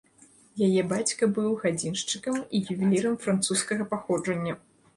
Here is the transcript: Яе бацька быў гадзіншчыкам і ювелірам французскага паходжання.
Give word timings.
Яе 0.67 0.81
бацька 0.93 1.23
быў 1.35 1.49
гадзіншчыкам 1.65 2.41
і 2.59 2.63
ювелірам 2.73 3.21
французскага 3.27 3.91
паходжання. 3.95 4.59